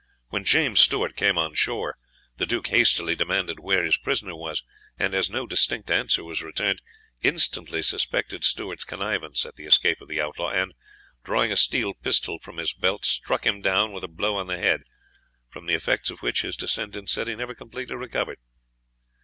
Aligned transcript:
When 0.29 0.43
James 0.43 0.79
Stewart 0.79 1.15
came 1.15 1.37
on 1.37 1.53
shore, 1.53 1.95
the 2.37 2.47
Duke 2.47 2.69
hastily 2.69 3.15
demanded 3.15 3.59
where 3.59 3.83
his 3.83 3.99
prisoner 3.99 4.35
was; 4.35 4.63
and 4.97 5.13
as 5.13 5.29
no 5.29 5.45
distinct 5.45 5.91
answer 5.91 6.23
was 6.23 6.41
returned, 6.41 6.81
instantly 7.21 7.83
suspected 7.83 8.43
Stewart's 8.43 8.83
connivance 8.83 9.45
at 9.45 9.57
the 9.57 9.67
escape 9.67 10.01
of 10.01 10.07
the 10.07 10.19
Outlaw; 10.19 10.49
and, 10.49 10.73
drawing 11.23 11.51
a 11.51 11.55
steel 11.55 11.93
pistol 11.93 12.39
from 12.39 12.57
his 12.57 12.73
belt, 12.73 13.05
struck 13.05 13.45
him 13.45 13.61
down 13.61 13.91
with 13.93 14.03
a 14.03 14.07
blow 14.07 14.37
on 14.37 14.47
the 14.47 14.57
head, 14.57 14.81
from 15.51 15.67
the 15.67 15.75
effects 15.75 16.09
of 16.09 16.17
which, 16.23 16.41
his 16.41 16.57
descendant 16.57 17.07
said, 17.07 17.27
he 17.27 17.35
never 17.35 17.53
completely 17.53 17.95
recovered. 17.95 18.39